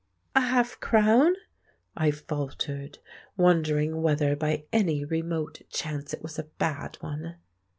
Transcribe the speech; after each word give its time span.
"A 0.35 0.41
half 0.41 0.79
crown," 0.79 1.35
I 1.95 2.09
faltered, 2.09 2.97
wondering 3.37 4.01
whether 4.01 4.35
by 4.35 4.65
any 4.73 5.05
remote 5.05 5.61
chance 5.69 6.11
it 6.11 6.23
was 6.23 6.39
a 6.39 6.45
bad 6.57 6.97
one. 7.01 7.35